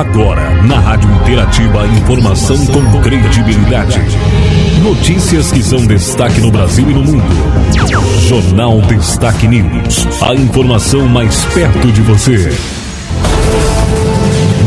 [0.00, 4.00] Agora, na Rádio Interativa, informação com credibilidade.
[4.82, 7.22] Notícias que são destaque no Brasil e no mundo.
[8.26, 10.22] Jornal Destaque News.
[10.22, 12.48] A informação mais perto de você.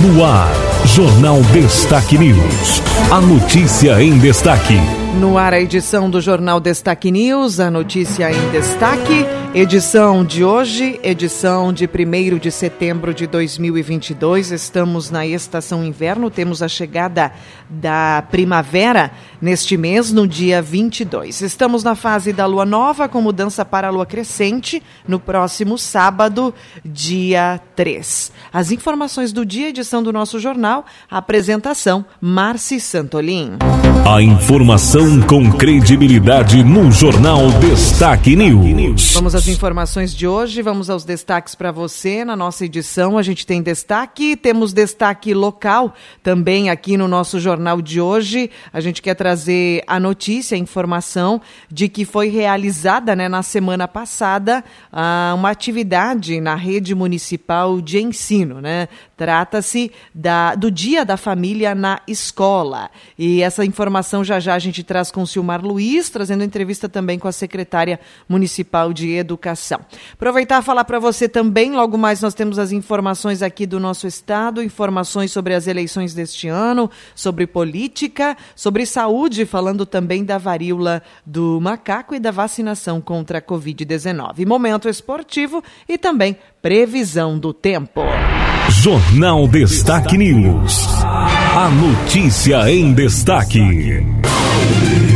[0.04, 0.54] No ar,
[0.86, 2.84] Jornal Destaque News.
[3.10, 4.80] A notícia em destaque.
[5.20, 9.26] No ar, a edição do Jornal Destaque News, a notícia em destaque.
[9.56, 14.50] Edição de hoje, edição de 1 de setembro de 2022.
[14.50, 17.32] Estamos na estação inverno, temos a chegada
[17.70, 21.42] da primavera neste mês, no dia 22.
[21.42, 26.52] Estamos na fase da lua nova, com mudança para a lua crescente, no próximo sábado,
[26.84, 28.32] dia 3.
[28.52, 33.60] As informações do dia, edição do nosso jornal, apresentação, Marci Santolin.
[34.06, 39.14] A informação com credibilidade no Jornal Destaque News.
[39.14, 42.24] Vamos às informações de hoje, vamos aos destaques para você.
[42.24, 47.82] Na nossa edição, a gente tem destaque, temos destaque local também aqui no nosso jornal
[47.82, 48.50] de hoje.
[48.72, 53.86] A gente quer trazer a notícia, a informação de que foi realizada né, na semana
[53.86, 58.62] passada uh, uma atividade na rede municipal de ensino.
[58.62, 58.88] Né?
[59.24, 59.90] Trata-se
[60.58, 62.92] do Dia da Família na Escola.
[63.18, 67.18] E essa informação já já a gente traz com o Silmar Luiz, trazendo entrevista também
[67.18, 69.80] com a secretária municipal de Educação.
[70.12, 74.08] Aproveitar e falar para você também, logo mais nós temos as informações aqui do nosso
[74.08, 81.02] estado, informações sobre as eleições deste ano, sobre política, sobre saúde, falando também da varíola
[81.26, 84.46] do macaco e da vacinação contra a Covid-19.
[84.46, 88.02] Momento esportivo e também previsão do tempo.
[88.70, 90.88] Jornal Destaque News.
[91.04, 93.60] A notícia em destaque.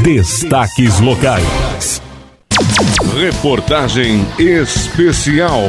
[0.04, 2.02] Destaques locais.
[3.16, 5.62] Reportagem especial.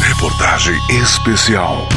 [0.00, 1.88] Reportagem especial.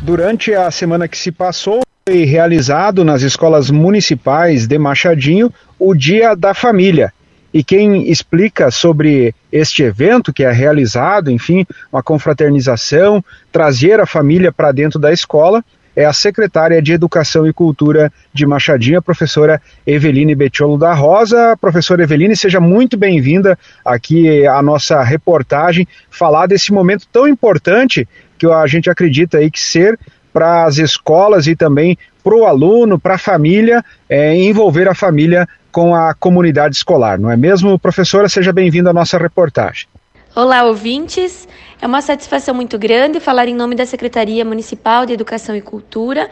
[0.00, 6.34] Durante a semana que se passou, foi realizado nas escolas municipais de Machadinho o Dia
[6.34, 7.12] da Família.
[7.54, 14.50] E quem explica sobre este evento que é realizado, enfim, uma confraternização, trazer a família
[14.50, 15.64] para dentro da escola,
[15.94, 21.56] é a secretária de Educação e Cultura de Machadinha, professora Eveline Betiolo da Rosa.
[21.60, 28.46] Professora Eveline, seja muito bem-vinda aqui à nossa reportagem, falar desse momento tão importante que
[28.46, 29.96] a gente acredita aí que ser
[30.34, 35.48] para as escolas e também para o aluno, para a família, é, envolver a família
[35.70, 37.78] com a comunidade escolar, não é mesmo?
[37.78, 39.86] Professora, seja bem-vinda à nossa reportagem.
[40.34, 41.46] Olá, ouvintes.
[41.80, 46.28] É uma satisfação muito grande falar em nome da Secretaria Municipal de Educação e Cultura,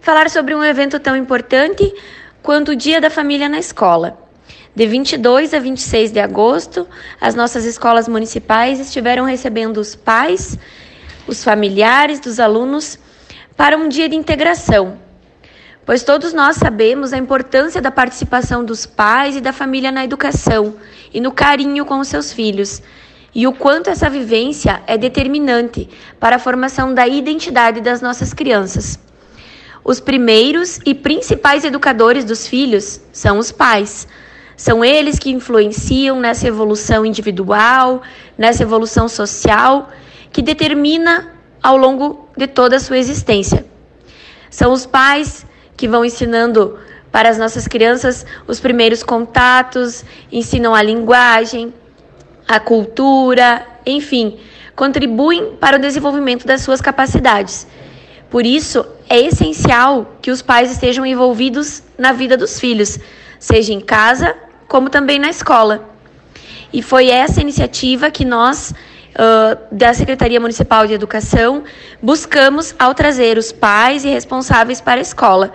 [0.00, 1.92] falar sobre um evento tão importante
[2.42, 4.18] quanto o Dia da Família na Escola.
[4.74, 6.86] De 22 a 26 de agosto,
[7.20, 10.58] as nossas escolas municipais estiveram recebendo os pais,
[11.26, 12.98] os familiares dos alunos
[13.56, 14.98] para um dia de integração,
[15.84, 20.76] pois todos nós sabemos a importância da participação dos pais e da família na educação
[21.12, 22.82] e no carinho com os seus filhos,
[23.34, 25.88] e o quanto essa vivência é determinante
[26.20, 28.98] para a formação da identidade das nossas crianças.
[29.84, 34.08] Os primeiros e principais educadores dos filhos são os pais.
[34.56, 38.02] São eles que influenciam nessa evolução individual,
[38.36, 39.90] nessa evolução social,
[40.32, 43.64] que determina ao longo de toda a sua existência.
[44.50, 46.78] São os pais que vão ensinando
[47.10, 51.72] para as nossas crianças os primeiros contatos, ensinam a linguagem,
[52.46, 54.38] a cultura, enfim,
[54.74, 57.66] contribuem para o desenvolvimento das suas capacidades.
[58.30, 62.98] Por isso, é essencial que os pais estejam envolvidos na vida dos filhos,
[63.38, 64.36] seja em casa
[64.68, 65.88] como também na escola.
[66.72, 68.74] E foi essa iniciativa que nós
[69.16, 71.64] uh, da Secretaria Municipal de Educação,
[72.02, 75.52] buscamos ao trazer os pais e responsáveis para a escola.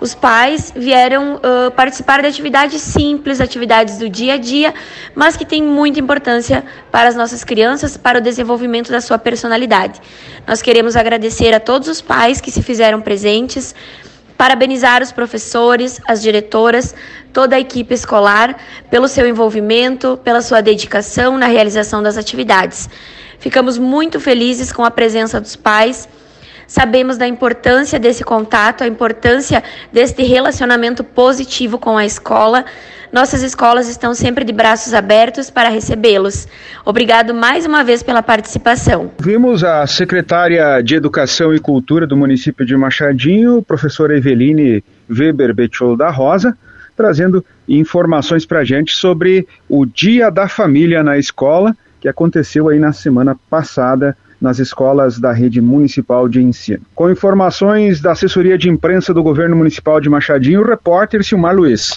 [0.00, 4.74] Os pais vieram uh, participar de atividades simples, atividades do dia a dia,
[5.14, 10.00] mas que têm muita importância para as nossas crianças, para o desenvolvimento da sua personalidade.
[10.46, 13.74] Nós queremos agradecer a todos os pais que se fizeram presentes,
[14.36, 16.94] parabenizar os professores, as diretoras,
[17.32, 18.56] toda a equipe escolar
[18.90, 22.88] pelo seu envolvimento, pela sua dedicação na realização das atividades.
[23.38, 26.08] Ficamos muito felizes com a presença dos pais.
[26.66, 32.64] Sabemos da importância desse contato, a importância deste relacionamento positivo com a escola.
[33.14, 36.48] Nossas escolas estão sempre de braços abertos para recebê-los.
[36.84, 39.12] Obrigado mais uma vez pela participação.
[39.20, 45.96] Vimos a secretária de Educação e Cultura do município de Machadinho, professora Eveline Weber Betiolo
[45.96, 46.58] da Rosa,
[46.96, 52.80] trazendo informações para a gente sobre o Dia da Família na escola, que aconteceu aí
[52.80, 56.82] na semana passada nas escolas da rede municipal de ensino.
[56.96, 61.96] Com informações da assessoria de imprensa do governo municipal de Machadinho, o repórter Silmar Luiz.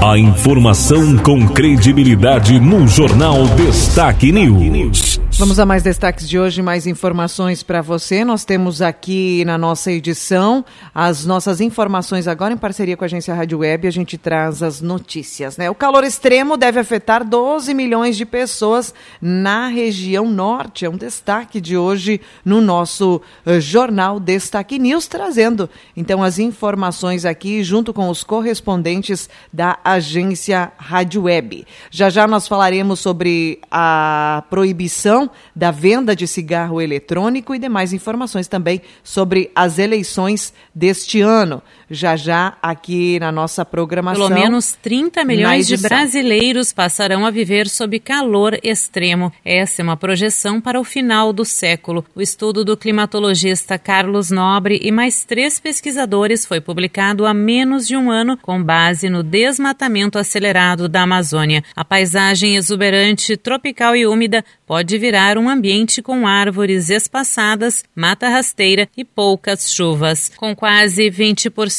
[0.00, 5.20] A informação com credibilidade no Jornal Destaque News.
[5.38, 8.24] Vamos a mais destaques de hoje, mais informações para você.
[8.24, 13.32] Nós temos aqui na nossa edição as nossas informações agora em parceria com a agência
[13.32, 13.86] Rádio Web.
[13.86, 15.70] A gente traz as notícias, né?
[15.70, 18.92] O calor extremo deve afetar 12 milhões de pessoas
[19.22, 20.84] na região norte.
[20.84, 27.24] É um destaque de hoje no nosso uh, jornal Destaque News, trazendo então as informações
[27.24, 31.64] aqui junto com os correspondentes da agência Rádio Web.
[31.92, 38.48] Já já nós falaremos sobre a proibição da venda de cigarro eletrônico e demais informações
[38.48, 41.62] também sobre as eleições deste ano.
[41.90, 44.28] Já já aqui na nossa programação.
[44.28, 49.32] Pelo menos 30 milhões de brasileiros passarão a viver sob calor extremo.
[49.44, 52.04] Essa é uma projeção para o final do século.
[52.14, 57.96] O estudo do climatologista Carlos Nobre e mais três pesquisadores foi publicado há menos de
[57.96, 61.64] um ano com base no desmatamento acelerado da Amazônia.
[61.74, 68.86] A paisagem exuberante, tropical e úmida pode virar um ambiente com árvores espaçadas, mata rasteira
[68.94, 70.30] e poucas chuvas.
[70.36, 71.77] Com quase 20%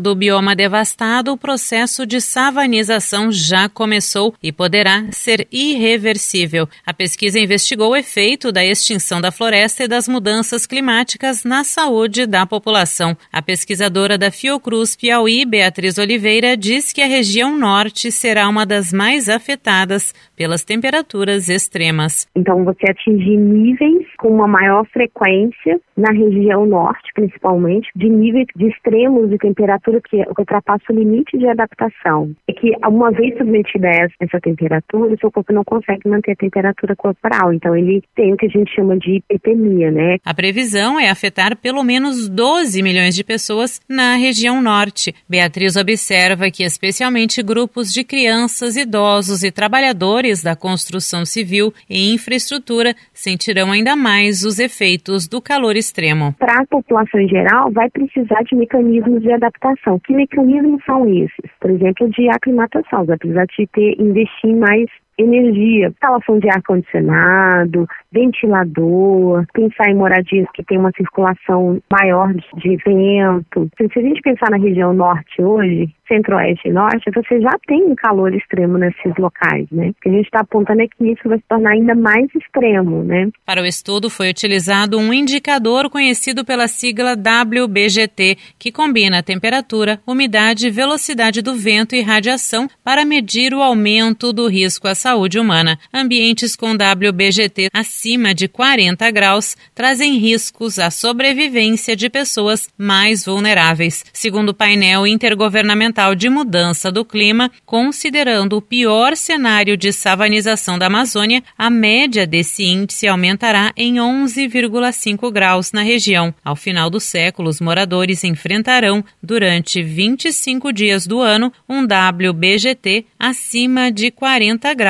[0.00, 6.68] do bioma devastado, o processo de savanização já começou e poderá ser irreversível.
[6.86, 12.26] A pesquisa investigou o efeito da extinção da floresta e das mudanças climáticas na saúde
[12.26, 13.16] da população.
[13.32, 18.92] A pesquisadora da Fiocruz Piauí, Beatriz Oliveira, diz que a região norte será uma das
[18.92, 22.26] mais afetadas pelas temperaturas extremas.
[22.36, 28.68] Então, você atingir níveis com uma maior frequência na região norte, principalmente, de níveis de
[28.68, 32.30] extremos de temperatura que ultrapassa o limite de adaptação.
[32.48, 36.36] É que, uma vez submetida a essa temperatura, o seu corpo não consegue manter a
[36.36, 37.52] temperatura corporal.
[37.52, 40.16] Então, ele tem o que a gente chama de hipertermia, né?
[40.24, 45.14] A previsão é afetar pelo menos 12 milhões de pessoas na região norte.
[45.28, 52.94] Beatriz observa que, especialmente, grupos de crianças, idosos e trabalhadores da construção civil e infraestrutura
[53.12, 56.34] sentirão ainda mais os efeitos do calor extremo.
[56.38, 59.98] Para a população em geral, vai precisar de mecanismos de adaptação.
[60.00, 61.50] Que mecanismos são esses?
[61.60, 63.04] Por exemplo, de aclimatação.
[63.04, 64.88] Vai precisar de ter, investir mais
[65.20, 73.70] energia, instalação de ar-condicionado, ventilador, pensar em moradias que tem uma circulação maior de vento.
[73.76, 77.94] Se a gente pensar na região norte hoje, centro-oeste e norte, você já tem um
[77.94, 79.90] calor extremo nesses locais, né?
[79.90, 83.04] O que a gente está apontando é que isso vai se tornar ainda mais extremo,
[83.04, 83.28] né?
[83.46, 90.70] Para o estudo foi utilizado um indicador conhecido pela sigla WBGT, que combina temperatura, umidade,
[90.70, 95.78] velocidade do vento e radiação para medir o aumento do risco à saúde humana.
[95.92, 104.04] Ambientes com WBGT acima de 40 graus trazem riscos à sobrevivência de pessoas mais vulneráveis.
[104.12, 110.86] Segundo o painel intergovernamental de mudança do clima, considerando o pior cenário de savanização da
[110.86, 116.34] Amazônia, a média desse índice aumentará em 11,5 graus na região.
[116.44, 123.90] Ao final do século, os moradores enfrentarão, durante 25 dias do ano, um WBGT acima
[123.90, 124.89] de 40 graus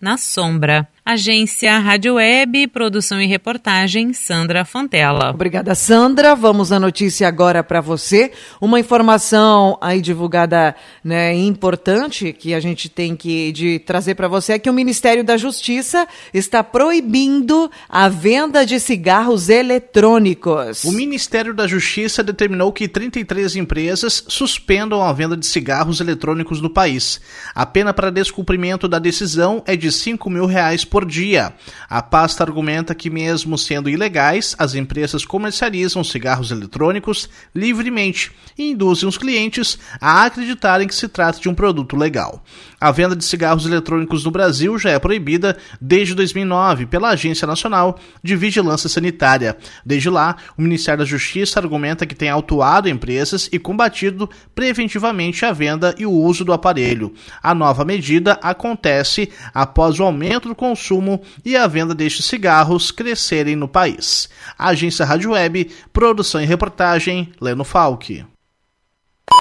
[0.00, 0.86] na sombra.
[1.10, 5.30] Agência Rádio Web, produção e reportagem, Sandra Fontela.
[5.30, 6.36] Obrigada, Sandra.
[6.36, 8.30] Vamos à notícia agora para você.
[8.60, 14.52] Uma informação aí divulgada, né, importante que a gente tem que de trazer para você
[14.52, 20.84] é que o Ministério da Justiça está proibindo a venda de cigarros eletrônicos.
[20.84, 26.70] O Ministério da Justiça determinou que 33 empresas suspendam a venda de cigarros eletrônicos no
[26.70, 27.20] país.
[27.52, 31.54] A pena para descumprimento da decisão é de 5 mil reais por por dia.
[31.88, 39.08] A pasta argumenta que, mesmo sendo ilegais, as empresas comercializam cigarros eletrônicos livremente e induzem
[39.08, 42.44] os clientes a acreditarem que se trata de um produto legal.
[42.78, 47.98] A venda de cigarros eletrônicos no Brasil já é proibida desde 2009 pela Agência Nacional
[48.22, 49.56] de Vigilância Sanitária.
[49.84, 55.52] Desde lá, o Ministério da Justiça argumenta que tem autuado empresas e combatido preventivamente a
[55.52, 57.14] venda e o uso do aparelho.
[57.42, 62.90] A nova medida acontece após o aumento do consumo consumo e a venda destes cigarros
[62.90, 64.28] crescerem no país.
[64.58, 68.24] Agência Rádio Web, produção e reportagem, Leno Falck.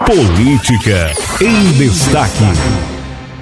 [0.05, 2.43] Política em destaque.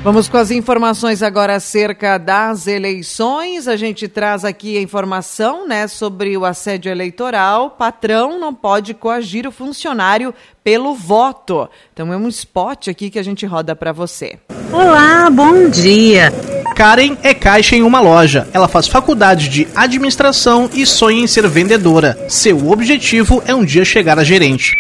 [0.04, 3.68] Vamos com as informações agora acerca das eleições.
[3.68, 7.72] A gente traz aqui a informação né, sobre o assédio eleitoral.
[7.72, 10.34] Patrão não pode coagir o funcionário
[10.64, 11.68] pelo voto.
[11.92, 14.40] Então é um spot aqui que a gente roda para você.
[14.72, 16.32] Olá, bom dia.
[16.78, 18.48] Karen é caixa em uma loja.
[18.54, 22.16] Ela faz faculdade de administração e sonha em ser vendedora.
[22.30, 24.76] Seu objetivo é um dia chegar a gerente.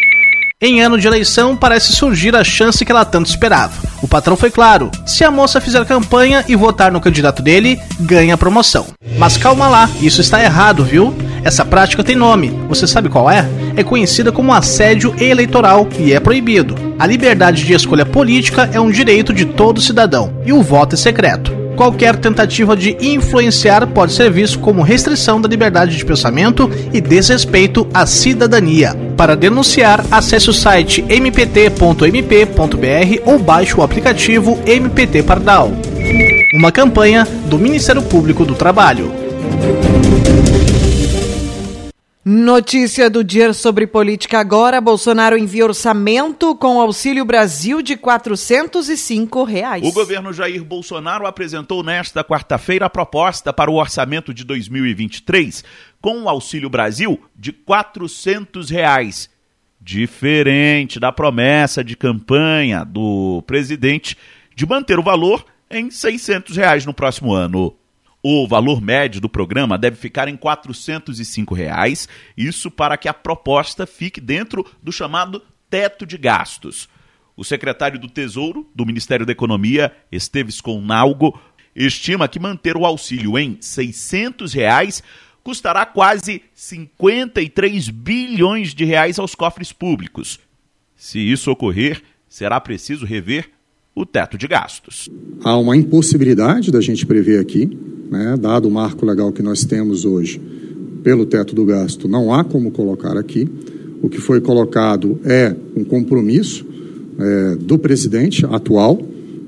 [0.61, 3.73] Em ano de eleição, parece surgir a chance que ela tanto esperava.
[3.99, 8.35] O patrão foi claro: se a moça fizer campanha e votar no candidato dele, ganha
[8.35, 8.85] a promoção.
[9.17, 11.15] Mas calma lá, isso está errado, viu?
[11.43, 12.49] Essa prática tem nome.
[12.69, 13.43] Você sabe qual é?
[13.75, 16.75] É conhecida como assédio eleitoral e é proibido.
[16.99, 20.97] A liberdade de escolha política é um direito de todo cidadão e o voto é
[20.97, 21.56] secreto.
[21.77, 27.87] Qualquer tentativa de influenciar pode ser visto como restrição da liberdade de pensamento e desrespeito
[27.93, 28.95] à cidadania.
[29.15, 32.01] Para denunciar, acesse o site mpt.mp.br
[33.25, 35.71] ou baixe o aplicativo MPT Pardal.
[36.55, 39.11] Uma campanha do Ministério Público do Trabalho.
[42.29, 44.81] Notícia do dia sobre política agora.
[44.81, 49.81] Bolsonaro envia orçamento com Auxílio Brasil de 405 reais.
[49.81, 55.63] O governo Jair Bolsonaro apresentou nesta quarta-feira a proposta para o orçamento de 2023
[56.01, 59.29] com o Auxílio Brasil de 400 reais.
[59.79, 64.17] Diferente da promessa de campanha do presidente
[64.53, 67.73] de manter o valor em 600 reais no próximo ano.
[68.29, 73.87] O valor médio do programa deve ficar em 405 reais, isso para que a proposta
[73.87, 76.89] fique dentro do chamado teto de gastos.
[77.37, 81.39] O secretário do Tesouro do Ministério da Economia, Esteves Conalgo,
[81.73, 85.01] estima que manter o auxílio em 600 reais
[85.41, 90.37] custará quase 53 bilhões de reais aos cofres públicos.
[90.97, 93.49] Se isso ocorrer, será preciso rever
[93.95, 95.09] o teto de gastos.
[95.45, 100.05] Há uma impossibilidade da gente prever aqui né, dado o marco legal que nós temos
[100.05, 100.41] hoje
[101.03, 103.47] pelo teto do gasto, não há como colocar aqui.
[104.01, 106.65] O que foi colocado é um compromisso
[107.19, 109.01] é, do presidente atual,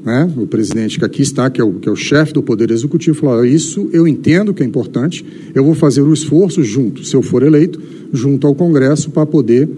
[0.03, 2.71] né, o presidente que aqui está, que é o, que é o chefe do Poder
[2.71, 7.15] Executivo, falou: Isso eu entendo que é importante, eu vou fazer o esforço junto, se
[7.15, 7.79] eu for eleito,
[8.13, 9.69] junto ao Congresso, para poder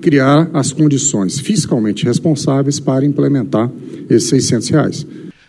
[0.00, 3.70] criar as condições fiscalmente responsáveis para implementar
[4.08, 5.06] esses 600 reais.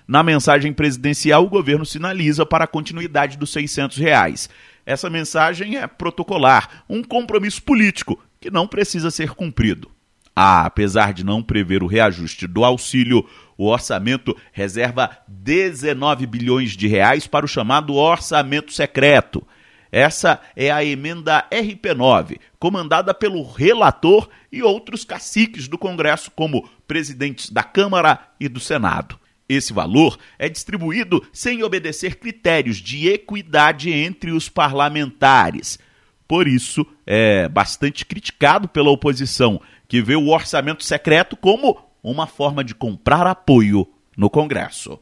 [0.08, 4.50] Na mensagem presidencial, o governo sinaliza para a continuidade dos 600 reais.
[4.86, 9.92] Essa mensagem é protocolar, um compromisso político que não precisa ser cumprido.
[10.34, 16.88] Ah, apesar de não prever o reajuste do auxílio, o orçamento reserva 19 bilhões de
[16.88, 19.46] reais para o chamado orçamento secreto.
[19.92, 27.50] Essa é a emenda RP9, comandada pelo relator e outros caciques do Congresso, como presidentes
[27.50, 29.20] da Câmara e do Senado.
[29.50, 35.80] Esse valor é distribuído sem obedecer critérios de equidade entre os parlamentares.
[36.28, 42.64] Por isso, é bastante criticado pela oposição, que vê o orçamento secreto como uma forma
[42.64, 43.88] de comprar apoio
[44.18, 45.00] no Congresso.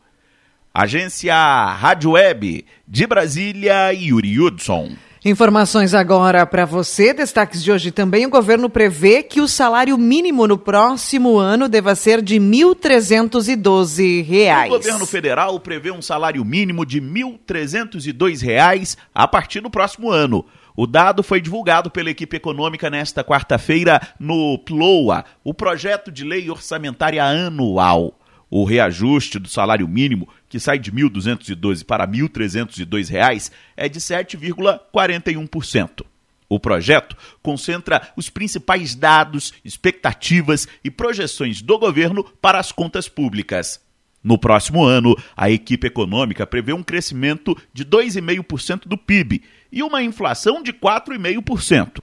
[0.71, 4.95] Agência Rádio Web de Brasília, Yuri Hudson.
[5.27, 7.11] Informações agora para você.
[7.11, 8.27] Destaques de hoje também.
[8.27, 14.67] O governo prevê que o salário mínimo no próximo ano deva ser de R$ 1.312.
[14.67, 17.07] O governo federal prevê um salário mínimo de R$
[17.47, 20.45] 1.302 a partir do próximo ano.
[20.77, 26.51] O dado foi divulgado pela equipe econômica nesta quarta-feira no PLOA, o projeto de lei
[26.51, 28.13] orçamentária anual.
[28.49, 33.99] O reajuste do salário mínimo, que sai de R$ 1.212 para R$ 1.302, é de
[33.99, 36.05] 7,41%.
[36.47, 43.83] O projeto concentra os principais dados, expectativas e projeções do governo para as contas públicas.
[44.23, 50.01] No próximo ano, a equipe econômica prevê um crescimento de 2,5% do PIB e uma
[50.01, 51.99] inflação de 4,5%.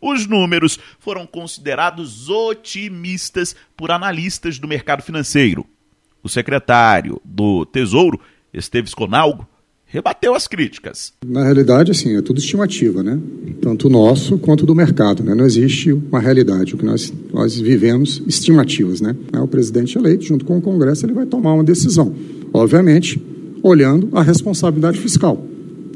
[0.00, 5.66] Os números foram considerados otimistas por analistas do mercado financeiro.
[6.24, 8.18] O secretário do Tesouro,
[8.52, 9.46] Esteves Conalgo,
[9.84, 11.12] rebateu as críticas.
[11.24, 13.20] Na realidade, assim, é tudo estimativa, né?
[13.60, 15.34] Tanto nosso quanto do mercado, né?
[15.34, 16.74] Não existe uma realidade.
[16.74, 19.14] O que nós, nós vivemos, estimativas, né?
[19.34, 22.14] É o presidente eleito, junto com o Congresso, ele vai tomar uma decisão.
[22.54, 23.22] Obviamente,
[23.62, 25.44] olhando a responsabilidade fiscal.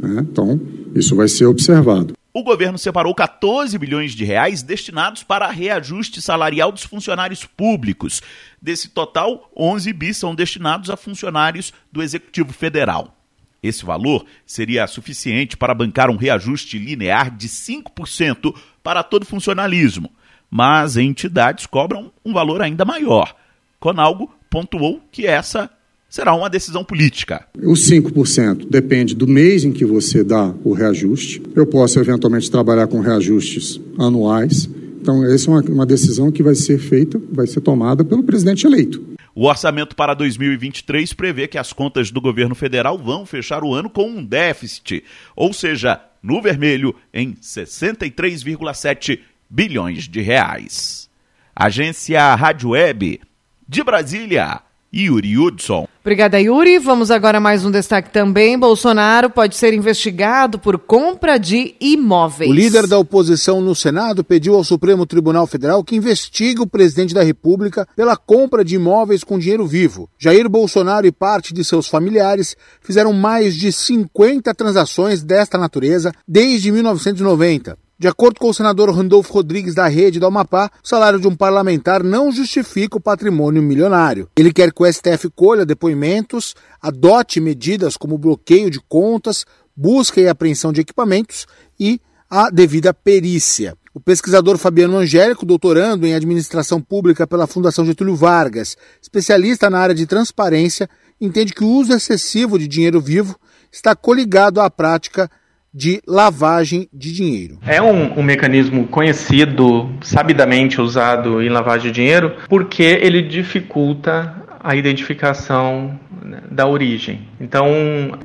[0.00, 0.26] Né?
[0.30, 0.60] Então,
[0.94, 6.70] isso vai ser observado o governo separou 14 bilhões de reais destinados para reajuste salarial
[6.70, 8.22] dos funcionários públicos.
[8.60, 13.14] Desse total, 11 bis são destinados a funcionários do Executivo Federal.
[13.62, 20.10] Esse valor seria suficiente para bancar um reajuste linear de 5% para todo funcionalismo,
[20.48, 23.34] mas entidades cobram um valor ainda maior.
[23.80, 25.70] Conalgo pontuou que essa
[26.08, 27.46] será uma decisão política.
[27.62, 31.42] Os 5% depende do mês em que você dá o reajuste.
[31.54, 34.68] Eu posso eventualmente trabalhar com reajustes anuais.
[35.00, 38.66] Então, essa é uma, uma decisão que vai ser feita, vai ser tomada pelo presidente
[38.66, 39.16] eleito.
[39.34, 43.88] O orçamento para 2023 prevê que as contas do governo federal vão fechar o ano
[43.88, 45.04] com um déficit,
[45.36, 51.08] ou seja, no vermelho, em 63,7 bilhões de reais.
[51.54, 53.20] Agência Rádio Web
[53.68, 54.60] de Brasília.
[54.94, 55.86] Yuri Hudson.
[56.00, 56.78] Obrigada, Yuri.
[56.78, 58.58] Vamos agora a mais um destaque também.
[58.58, 62.50] Bolsonaro pode ser investigado por compra de imóveis.
[62.50, 67.12] O líder da oposição no Senado pediu ao Supremo Tribunal Federal que investigue o presidente
[67.12, 70.08] da República pela compra de imóveis com dinheiro vivo.
[70.18, 76.72] Jair Bolsonaro e parte de seus familiares fizeram mais de 50 transações desta natureza desde
[76.72, 77.76] 1990.
[78.00, 81.34] De acordo com o senador Randolfo Rodrigues da Rede do Amapá, o salário de um
[81.34, 84.30] parlamentar não justifica o patrimônio milionário.
[84.36, 89.44] Ele quer que o STF colha depoimentos, adote medidas como bloqueio de contas,
[89.76, 91.44] busca e apreensão de equipamentos
[91.78, 92.00] e
[92.30, 93.76] a devida perícia.
[93.92, 99.94] O pesquisador Fabiano Angélico, doutorando em administração pública pela Fundação Getúlio Vargas, especialista na área
[99.94, 100.88] de transparência,
[101.20, 103.34] entende que o uso excessivo de dinheiro vivo
[103.72, 105.28] está coligado à prática
[105.72, 107.58] de lavagem de dinheiro.
[107.66, 114.74] É um, um, mecanismo conhecido, sabidamente usado em lavagem de dinheiro, porque ele dificulta a
[114.74, 117.28] identificação né, da origem.
[117.40, 117.68] Então,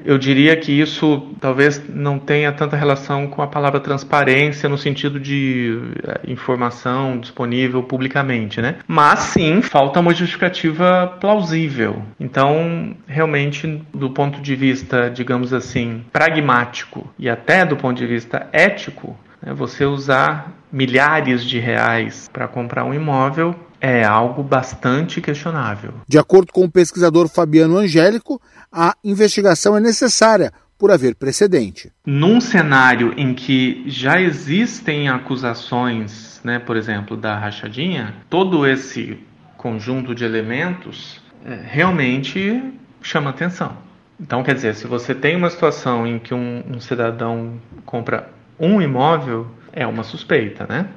[0.04, 5.20] eu diria que isso talvez não tenha tanta relação com a palavra transparência no sentido
[5.20, 8.76] de eh, informação disponível publicamente, né?
[8.88, 12.02] Mas sim, falta uma justificativa plausível.
[12.20, 18.48] Então, realmente, do ponto de vista, digamos assim, pragmático e até do ponto de vista
[18.52, 25.94] ético, né, você usar milhares de reais para comprar um imóvel é algo bastante questionável.
[26.08, 31.92] De acordo com o pesquisador Fabiano Angélico, a investigação é necessária por haver precedente.
[32.06, 39.20] Num cenário em que já existem acusações, né, por exemplo, da rachadinha, todo esse
[39.58, 42.64] conjunto de elementos é, realmente
[43.02, 43.76] chama atenção.
[44.18, 48.82] Então, quer dizer, se você tem uma situação em que um, um cidadão compra um
[48.82, 50.88] imóvel, é uma suspeita, né?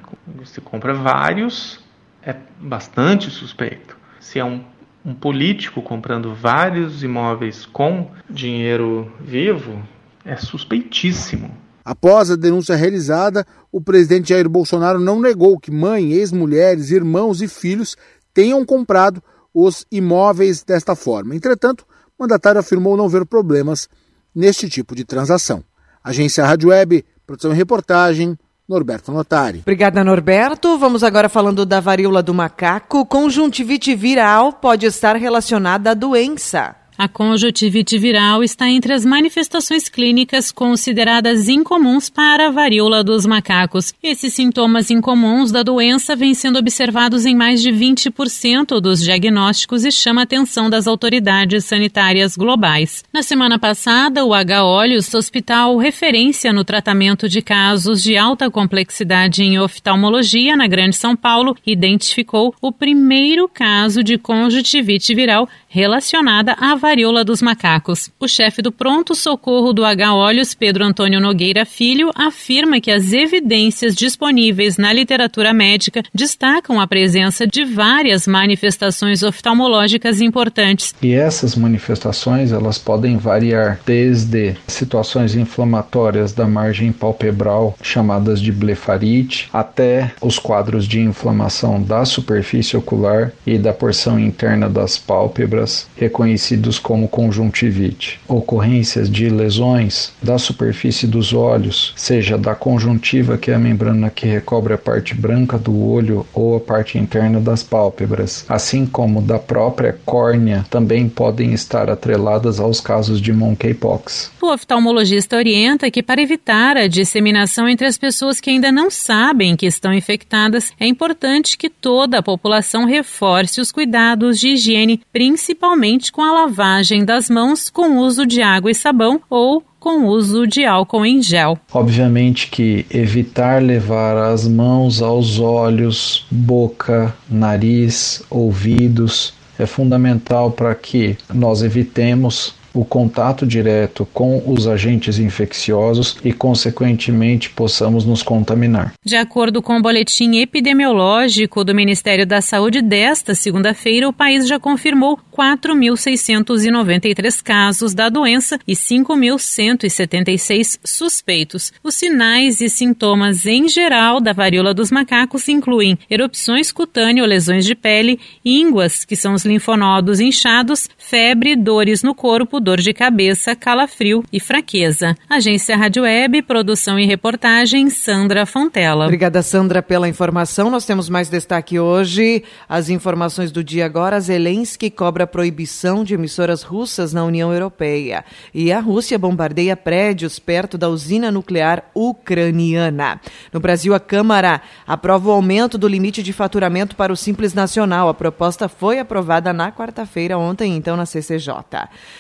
[0.45, 1.85] Se compra vários,
[2.27, 3.97] é bastante suspeito.
[4.21, 4.63] Se é um,
[5.05, 9.81] um político comprando vários imóveis com dinheiro vivo,
[10.25, 11.57] é suspeitíssimo.
[11.85, 17.47] Após a denúncia realizada, o presidente Jair Bolsonaro não negou que mãe, ex-mulheres, irmãos e
[17.47, 17.97] filhos
[18.35, 19.23] tenham comprado
[19.55, 21.37] os imóveis desta forma.
[21.37, 21.87] Entretanto,
[22.19, 23.89] o mandatário afirmou não ver problemas
[24.35, 25.63] neste tipo de transação.
[26.03, 28.37] Agência Rádio Web, produção e reportagem,
[28.69, 29.61] Norberto Notari.
[29.61, 30.77] Obrigada, Norberto.
[30.79, 33.07] Vamos agora falando da varíola do macaco.
[33.07, 36.75] Conjuntivite viral pode estar relacionada à doença.
[36.99, 43.93] A conjuntivite viral está entre as manifestações clínicas consideradas incomuns para a varíola dos macacos.
[44.03, 49.93] Esses sintomas incomuns da doença vêm sendo observados em mais de 20% dos diagnósticos e
[49.93, 53.05] chama a atenção das autoridades sanitárias globais.
[53.13, 54.65] Na semana passada, o H.
[54.65, 61.15] Olhos, hospital referência no tratamento de casos de alta complexidade em oftalmologia na Grande São
[61.15, 68.11] Paulo, identificou o primeiro caso de conjuntivite viral relacionada à varíola dos macacos.
[68.21, 70.15] O chefe do Pronto Socorro do H.
[70.15, 76.87] Olhos, Pedro Antônio Nogueira Filho, afirma que as evidências disponíveis na literatura médica destacam a
[76.87, 80.95] presença de várias manifestações oftalmológicas importantes.
[81.03, 89.49] E essas manifestações, elas podem variar desde situações inflamatórias da margem palpebral, chamadas de blefarite,
[89.53, 96.76] até os quadros de inflamação da superfície ocular e da porção interna das pálpebras reconhecidos
[96.79, 103.59] como conjuntivite, ocorrências de lesões da superfície dos olhos, seja da conjuntiva, que é a
[103.59, 108.87] membrana que recobre a parte branca do olho ou a parte interna das pálpebras, assim
[108.87, 114.31] como da própria córnea, também podem estar atreladas aos casos de monkeypox.
[114.41, 119.57] O oftalmologista orienta que para evitar a disseminação entre as pessoas que ainda não sabem
[119.57, 125.57] que estão infectadas, é importante que toda a população reforce os cuidados de higiene, principalmente
[125.57, 126.66] principalmente com a lavagem
[127.05, 131.59] das mãos com uso de água e sabão ou com uso de álcool em gel.
[131.73, 141.17] Obviamente que evitar levar as mãos aos olhos, boca, nariz, ouvidos é fundamental para que
[141.33, 148.93] nós evitemos o contato direto com os agentes infecciosos e, consequentemente, possamos nos contaminar.
[149.05, 154.61] De acordo com o boletim epidemiológico do Ministério da Saúde desta segunda-feira, o país já
[154.61, 161.73] confirmou 4.693 casos da doença e 5.176 suspeitos.
[161.83, 167.75] Os sinais e sintomas em geral da varíola dos macacos incluem erupções cutâneas, lesões de
[167.75, 174.25] pele, ínguas, que são os linfonodos inchados, febre, dores no corpo, dor de cabeça, calafrio
[174.33, 175.15] e fraqueza.
[175.31, 179.05] Agência Rádio Web, produção e reportagem, Sandra Fontela.
[179.05, 180.69] Obrigada, Sandra, pela informação.
[180.69, 182.43] Nós temos mais destaque hoje.
[182.69, 184.19] As informações do dia agora.
[184.19, 188.25] Zelensky cobra proibição de emissoras russas na União Europeia.
[188.53, 193.21] E a Rússia bombardeia prédios perto da usina nuclear ucraniana.
[193.53, 198.09] No Brasil, a Câmara aprova o aumento do limite de faturamento para o Simples Nacional.
[198.09, 201.55] A proposta foi aprovada na quarta-feira, ontem, então, na CCJ.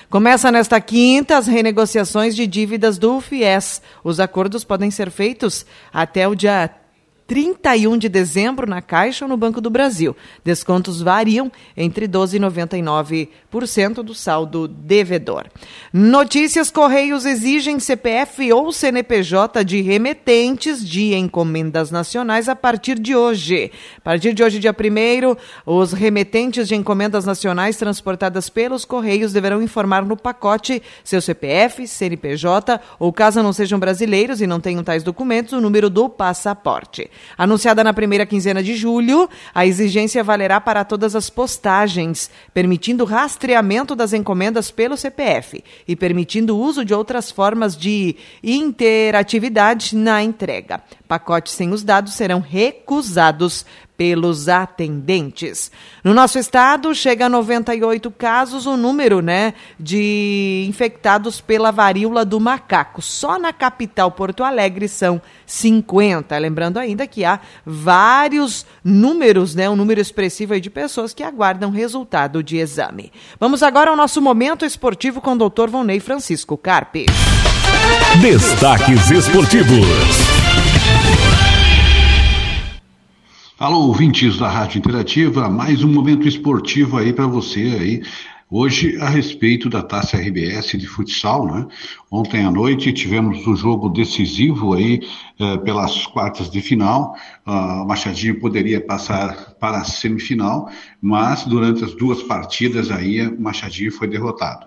[0.08, 3.80] Começa nesta quinta as renegociações de dívidas do FIES.
[4.04, 6.70] Os acordos podem ser feitos até o dia
[7.26, 10.16] 31 de dezembro na Caixa ou no Banco do Brasil.
[10.44, 15.46] Descontos variam entre 12% e 99% do saldo devedor.
[15.92, 23.72] Notícias: Correios exigem CPF ou CNPJ de remetentes de encomendas nacionais a partir de hoje.
[23.96, 25.36] A partir de hoje, dia 1
[25.66, 32.80] os remetentes de encomendas nacionais transportadas pelos Correios deverão informar no pacote seu CPF, CNPJ
[32.98, 37.10] ou, caso não sejam brasileiros e não tenham tais documentos, o número do passaporte.
[37.36, 43.94] Anunciada na primeira quinzena de julho, a exigência valerá para todas as postagens, permitindo rastreamento
[43.94, 50.82] das encomendas pelo CPF e permitindo o uso de outras formas de interatividade na entrega.
[51.06, 53.64] Pacotes sem os dados serão recusados
[53.96, 55.70] pelos atendentes.
[56.04, 62.38] No nosso estado, chega a 98 casos o número né, de infectados pela varíola do
[62.38, 63.00] macaco.
[63.00, 66.36] Só na capital Porto Alegre são 50.
[66.38, 72.42] Lembrando ainda que há vários números, né, um número expressivo de pessoas que aguardam resultado
[72.42, 73.12] de exame.
[73.40, 77.06] Vamos agora ao nosso momento esportivo com o doutor Vonei Francisco Carpe.
[78.20, 80.45] Destaques esportivos.
[83.58, 88.02] Alô, ouvintes da Rádio Interativa, mais um momento esportivo aí para você aí.
[88.50, 91.66] Hoje, a respeito da Taça RBS de futsal, né?
[92.10, 95.00] Ontem à noite tivemos o um jogo decisivo aí
[95.40, 97.16] eh, pelas quartas de final.
[97.46, 100.68] Uh, o Machadinho poderia passar para a semifinal,
[101.00, 104.66] mas durante as duas partidas aí, o Machadinho foi derrotado.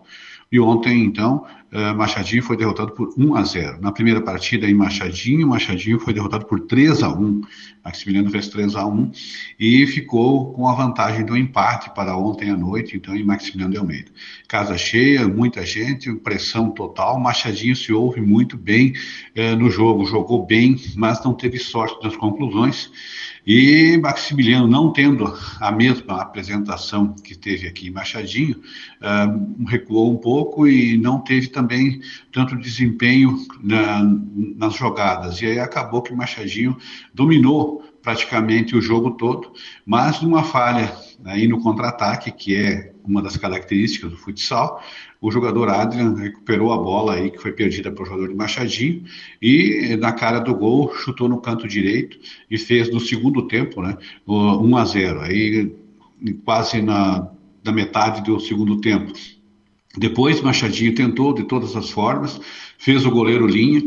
[0.51, 3.81] E ontem, então, uh, Machadinho foi derrotado por 1 a 0.
[3.81, 7.41] Na primeira partida em Machadinho, Machadinho foi derrotado por 3 a 1.
[7.83, 9.11] Maximiliano fez 3 a 1
[9.59, 13.79] e ficou com a vantagem do empate para ontem à noite, então, em Maximiliano de
[13.79, 14.11] Almeida.
[14.47, 17.19] Casa cheia, muita gente, pressão total.
[17.19, 18.93] Machadinho se ouve muito bem
[19.35, 22.91] uh, no jogo, jogou bem, mas não teve sorte nas conclusões.
[23.47, 30.17] E Maximiliano, não tendo a mesma apresentação que teve aqui em Machadinho, uh, recuou um
[30.17, 34.03] pouco e não teve também tanto desempenho na,
[34.55, 35.41] nas jogadas.
[35.41, 36.77] E aí acabou que Machadinho
[37.13, 39.51] dominou praticamente o jogo todo,
[39.85, 40.93] mas numa falha
[41.25, 44.81] aí no contra-ataque, que é uma das características do futsal,
[45.21, 49.03] o jogador Adrian recuperou a bola aí que foi perdida para o jogador de Machadinho
[49.41, 52.17] e na cara do gol chutou no canto direito
[52.49, 55.21] e fez no segundo tempo, né, 1 a 0.
[55.21, 55.75] Aí
[56.45, 57.29] quase na,
[57.63, 59.11] na metade do segundo tempo.
[59.97, 62.39] Depois Machadinho tentou de todas as formas,
[62.77, 63.81] fez o goleiro linha,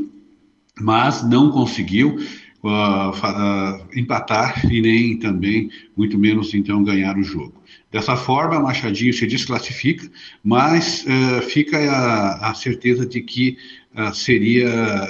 [0.80, 2.18] mas não conseguiu
[2.62, 7.62] uh, empatar e nem também, muito menos então, ganhar o jogo.
[7.90, 10.10] Dessa forma, Machadinho se desclassifica,
[10.42, 13.56] mas uh, fica a, a, certeza de que
[13.94, 15.06] uh, seria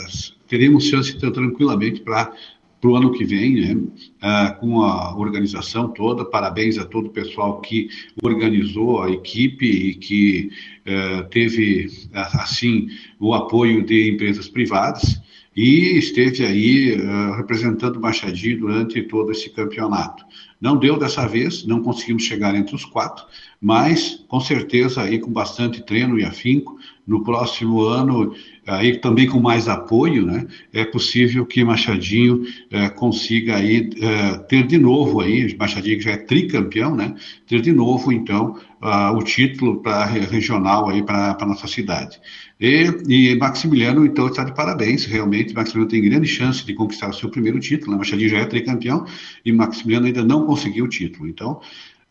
[0.49, 2.33] teremos chance então, tranquilamente para
[2.81, 6.25] para o ano que vem, né, uh, com a organização toda.
[6.25, 7.89] Parabéns a todo o pessoal que
[8.21, 12.89] organizou a equipe e que uh, teve, assim,
[13.21, 15.22] o apoio de empresas privadas
[15.55, 20.25] e esteve aí uh, representando o Machadinho durante todo esse campeonato.
[20.61, 23.25] Não deu dessa vez, não conseguimos chegar entre os quatro,
[23.61, 28.35] mas com certeza aí com bastante treino e afinco, no próximo ano,
[28.67, 34.67] aí também com mais apoio, né, é possível que Machadinho é, consiga aí é, ter
[34.67, 37.15] de novo aí, Machadinho que já é tricampeão, né,
[37.47, 38.57] ter de novo então
[39.17, 42.21] o título para regional aí para nossa cidade.
[42.61, 47.13] E, e, Maximiliano então está de parabéns, realmente Maximiliano tem grande chance de conquistar o
[47.13, 47.99] seu primeiro título, né?
[47.99, 49.05] Machadinho já é tricampeão
[49.45, 51.29] e Maximiliano ainda não conseguiu o título.
[51.29, 51.61] Então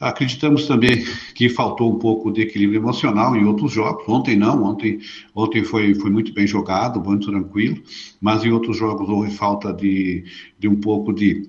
[0.02, 4.04] Acreditamos também que faltou um pouco de equilíbrio emocional em outros jogos.
[4.10, 5.00] Ontem não, ontem,
[5.36, 7.78] ontem foi, foi muito bem jogado, muito tranquilo,
[8.20, 10.26] mas em outros jogos houve falta de,
[10.58, 11.48] de um pouco de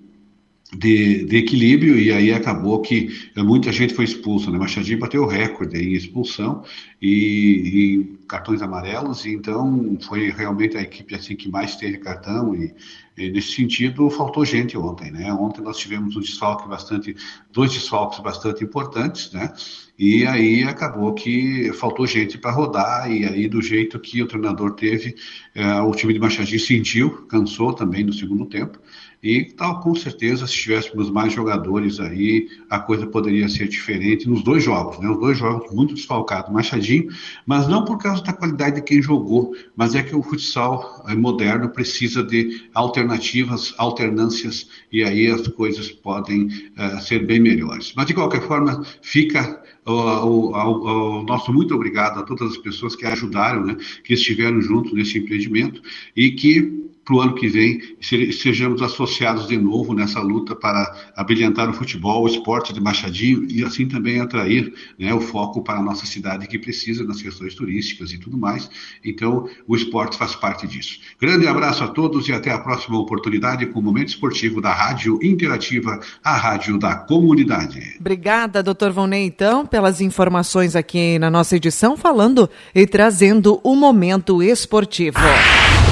[0.74, 4.58] de, de, equilíbrio e aí acabou que muita gente foi expulsa, né?
[4.58, 6.64] Machadinho bateu o recorde em expulsão
[7.00, 12.54] e, e, cartões amarelos, e então foi realmente a equipe assim que mais teve cartão
[12.54, 12.74] e,
[13.18, 15.30] e, nesse sentido faltou gente ontem, né?
[15.34, 17.14] Ontem nós tivemos um desfalque bastante,
[17.52, 19.52] dois desfalques bastante importantes, né?
[19.98, 24.72] E aí acabou que faltou gente para rodar e aí do jeito que o treinador
[24.72, 25.14] teve,
[25.54, 28.78] eh, o time de Machadinho sentiu, cansou também no segundo tempo
[29.22, 34.42] e tal, com certeza, se tivéssemos mais jogadores aí, a coisa poderia ser diferente nos
[34.42, 35.08] dois jogos, né?
[35.08, 37.08] Os dois jogos muito desfalcados, Machadinho,
[37.46, 41.14] mas não por causa da qualidade de quem jogou, mas é que o futsal eh,
[41.14, 47.92] moderno precisa de alternativas, alternâncias, e aí as coisas podem uh, ser bem melhores.
[47.94, 53.64] Mas, de qualquer forma, fica o, nosso muito obrigado a todas as pessoas que ajudaram,
[53.64, 55.82] né, que estiveram junto nesse empreendimento
[56.16, 61.68] e que para o ano que vem sejamos associados de novo nessa luta para abrilhantar
[61.68, 65.82] o futebol, o esporte de Machadinho e assim também atrair né, o foco para a
[65.82, 68.70] nossa cidade que precisa das questões turísticas e tudo mais.
[69.04, 71.00] Então, o esporte faz parte disso.
[71.20, 75.18] Grande abraço a todos e até a próxima oportunidade com o Momento Esportivo da Rádio
[75.22, 77.96] Interativa, a rádio da comunidade.
[77.98, 84.42] Obrigada, doutor Vonei, então, pelas informações aqui na nossa edição, falando e trazendo o Momento
[84.42, 85.18] Esportivo.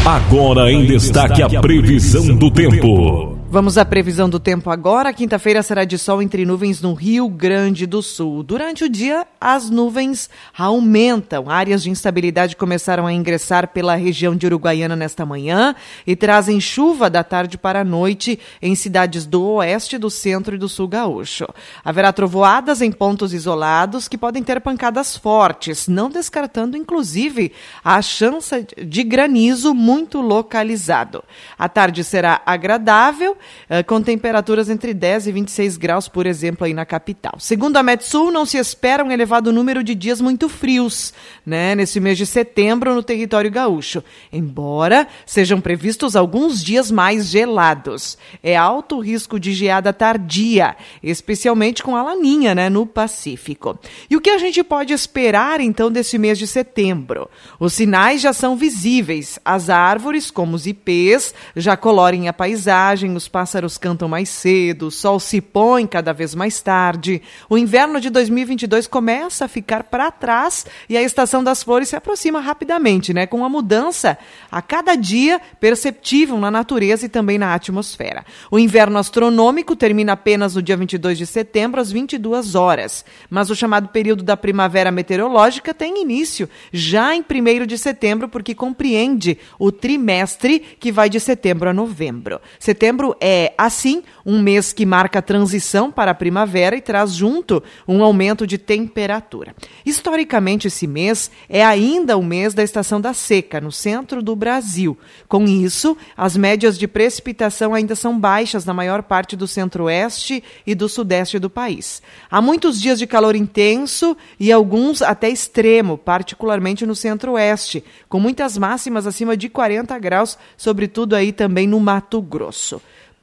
[0.05, 3.39] Agora em destaque a previsão do tempo.
[3.53, 5.13] Vamos à previsão do tempo agora.
[5.13, 8.45] Quinta-feira será de sol entre nuvens no Rio Grande do Sul.
[8.45, 11.51] Durante o dia, as nuvens aumentam.
[11.51, 15.75] Áreas de instabilidade começaram a ingressar pela região de Uruguaiana nesta manhã
[16.07, 20.59] e trazem chuva da tarde para a noite em cidades do oeste, do centro e
[20.59, 21.49] do sul gaúcho.
[21.85, 27.51] Haverá trovoadas em pontos isolados que podem ter pancadas fortes, não descartando inclusive
[27.83, 31.25] a chance de granizo muito localizado.
[31.59, 33.39] A tarde será agradável
[33.87, 37.35] com temperaturas entre 10 e 26 graus, por exemplo, aí na capital.
[37.38, 41.12] Segundo a Metsul, não se espera um elevado número de dias muito frios,
[41.44, 48.18] né, nesse mês de setembro no território gaúcho, embora sejam previstos alguns dias mais gelados.
[48.42, 53.79] É alto o risco de geada tardia, especialmente com a laninha, né, no Pacífico.
[54.09, 57.29] E o que a gente pode esperar então desse mês de setembro?
[57.59, 59.38] Os sinais já são visíveis.
[59.44, 64.90] As árvores, como os ipês, já colorem a paisagem, os pássaros cantam mais cedo, o
[64.90, 67.23] sol se põe cada vez mais tarde.
[67.49, 71.97] O inverno de 2022 começa a ficar para trás e a estação das flores se
[71.97, 73.27] aproxima rapidamente, né?
[73.27, 74.19] Com uma mudança
[74.51, 78.25] a cada dia perceptível na natureza e também na atmosfera.
[78.51, 83.05] O inverno astronômico termina apenas no dia 22 de setembro, às 22 horas.
[83.31, 88.55] Mas o chamado período da primavera meteorológica tem início já em 1 de setembro, porque
[88.55, 92.40] compreende o trimestre que vai de setembro a novembro.
[92.59, 97.63] Setembro é, assim, um mês que marca a transição para a primavera e traz junto
[97.87, 99.55] um aumento de temperatura.
[99.85, 104.97] Historicamente, esse mês é ainda o mês da estação da seca, no centro do Brasil.
[105.29, 110.75] Com isso, as médias de precipitação ainda são baixas na maior parte do centro-oeste e
[110.75, 112.03] do sudeste do país.
[112.31, 118.57] Há muitos dias de calor intenso e alguns até extremo, particularmente no centro-oeste, com muitas
[118.57, 122.81] máximas acima de 40 graus, sobretudo aí também no Mato Grosso.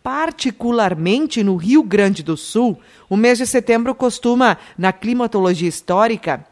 [0.07, 6.47] Particularmente no Rio Grande do Sul, o mês de setembro costuma, na climatologia histórica,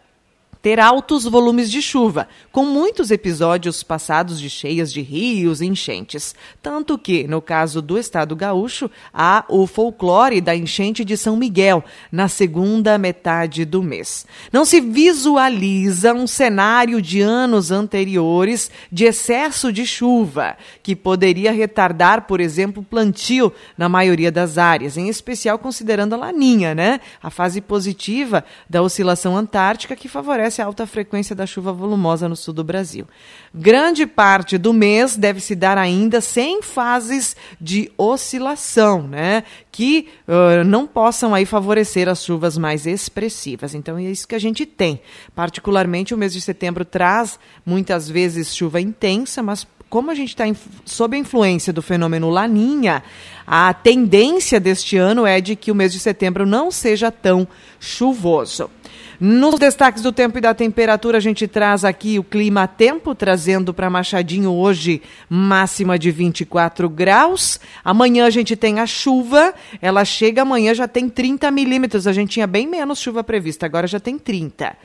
[0.65, 6.33] ter altos volumes de chuva, com muitos episódios passados de cheias de rios e enchentes.
[6.59, 11.83] Tanto que, no caso do estado gaúcho, há o folclore da enchente de São Miguel,
[12.11, 14.25] na segunda metade do mês.
[14.51, 22.23] Não se visualiza um cenário de anos anteriores de excesso de chuva, que poderia retardar,
[22.23, 26.99] por exemplo, o plantio na maioria das áreas, em especial considerando a laninha, né?
[27.21, 32.35] A fase positiva da oscilação antártica que favorece a alta frequência da chuva volumosa no
[32.35, 33.07] sul do Brasil.
[33.53, 39.43] Grande parte do mês deve se dar ainda sem fases de oscilação, né?
[39.71, 43.73] Que uh, não possam aí favorecer as chuvas mais expressivas.
[43.73, 45.01] Então é isso que a gente tem.
[45.33, 50.43] Particularmente o mês de setembro traz muitas vezes chuva intensa, mas como a gente está
[50.83, 53.03] sob a influência do fenômeno Laninha,
[53.45, 57.47] a tendência deste ano é de que o mês de setembro não seja tão
[57.79, 58.69] chuvoso.
[59.19, 63.89] Nos destaques do tempo e da temperatura, a gente traz aqui o clima-tempo, trazendo para
[63.89, 67.59] Machadinho hoje máxima de 24 graus.
[67.83, 72.07] Amanhã a gente tem a chuva, ela chega amanhã, já tem 30 milímetros.
[72.07, 74.75] A gente tinha bem menos chuva prevista, agora já tem 30.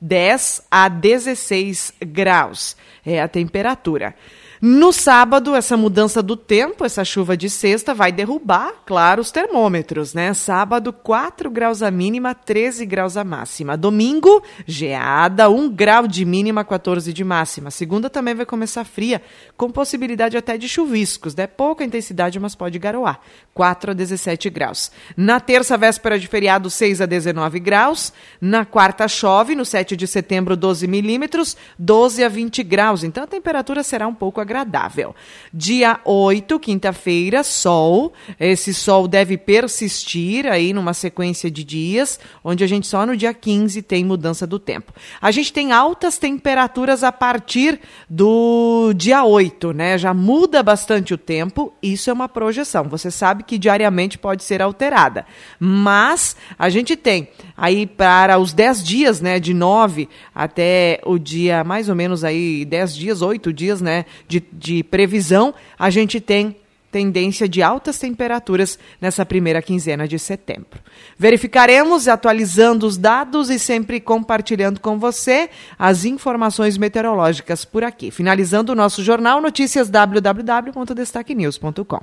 [0.00, 4.14] 10 a 16 graus é a temperatura.
[4.62, 10.12] No sábado, essa mudança do tempo, essa chuva de sexta, vai derrubar, claro, os termômetros,
[10.12, 10.34] né?
[10.34, 13.74] Sábado, 4 graus a mínima, 13 graus a máxima.
[13.74, 17.70] Domingo, geada, 1 grau de mínima, 14 de máxima.
[17.70, 19.22] Segunda também vai começar fria,
[19.56, 21.46] com possibilidade até de chuviscos, né?
[21.46, 23.18] Pouca intensidade, mas pode garoar.
[23.54, 24.92] 4 a 17 graus.
[25.16, 28.12] Na terça, véspera de feriado, 6 a 19 graus.
[28.38, 33.02] Na quarta, chove, no 7 de setembro, 12 milímetros, 12 a 20 graus.
[33.02, 35.14] Então a temperatura será um pouco agradável.
[35.54, 38.12] Dia 8, quinta-feira, sol.
[38.38, 43.32] Esse sol deve persistir aí numa sequência de dias, onde a gente só no dia
[43.32, 44.92] 15 tem mudança do tempo.
[45.20, 49.96] A gente tem altas temperaturas a partir do dia 8, né?
[49.96, 52.88] Já muda bastante o tempo, isso é uma projeção.
[52.88, 55.24] Você sabe que diariamente pode ser alterada.
[55.58, 61.62] Mas a gente tem aí para os 10 dias, né, de 9 até o dia
[61.62, 64.06] mais ou menos aí 10 dias, 8 dias, né,
[64.52, 66.56] de previsão, a gente tem
[66.90, 70.80] tendência de altas temperaturas nessa primeira quinzena de setembro.
[71.16, 75.48] Verificaremos atualizando os dados e sempre compartilhando com você
[75.78, 78.10] as informações meteorológicas por aqui.
[78.10, 82.00] Finalizando o nosso jornal, notícias www.destaquenews.com.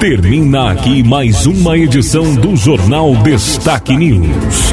[0.00, 4.72] Termina aqui mais uma edição do Jornal Destaque News.